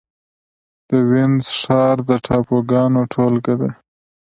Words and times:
د 0.89 0.89
وينز 1.09 1.45
ښار 1.59 1.97
د 2.09 2.11
ټاپوګانو 2.25 3.01
ټولګه 3.13 3.55
ده. 3.61 3.71